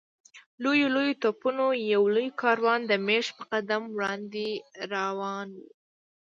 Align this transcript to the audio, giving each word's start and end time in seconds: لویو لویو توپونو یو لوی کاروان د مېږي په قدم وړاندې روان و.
لویو 0.63 0.87
لویو 0.95 1.19
توپونو 1.23 1.65
یو 1.93 2.03
لوی 2.15 2.29
کاروان 2.41 2.79
د 2.85 2.91
مېږي 3.07 3.31
په 3.37 3.43
قدم 3.53 3.83
وړاندې 3.95 4.47
روان 4.93 5.47
و. 5.57 5.61